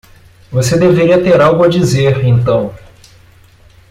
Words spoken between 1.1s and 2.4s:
ter algo a dizer